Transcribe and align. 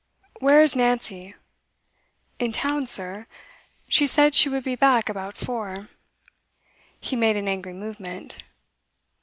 'Where 0.39 0.63
is 0.63 0.75
Nancy?' 0.75 1.35
'In 2.39 2.51
town, 2.51 2.87
sir. 2.87 3.27
She 3.87 4.07
said 4.07 4.33
she 4.33 4.49
would 4.49 4.63
be 4.63 4.75
back 4.75 5.09
about 5.09 5.37
four.' 5.37 5.89
He 6.99 7.15
made 7.15 7.37
an 7.37 7.47
angry 7.47 7.73
movement. 7.73 8.39